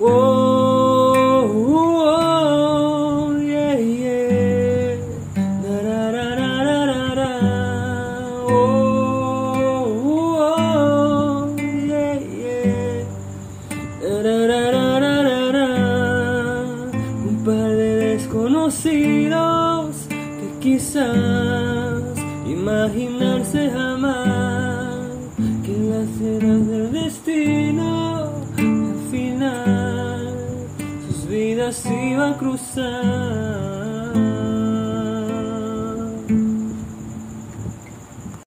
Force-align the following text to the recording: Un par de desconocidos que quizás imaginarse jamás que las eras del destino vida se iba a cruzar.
Un 0.00 0.06
par 17.44 17.70
de 17.70 18.14
desconocidos 18.14 19.96
que 20.08 20.48
quizás 20.60 22.02
imaginarse 22.46 23.68
jamás 23.70 25.08
que 25.64 25.76
las 25.76 26.20
eras 26.20 26.68
del 26.68 26.92
destino 26.92 27.97
vida 31.48 31.72
se 31.72 31.94
iba 32.10 32.28
a 32.28 32.36
cruzar. 32.36 34.12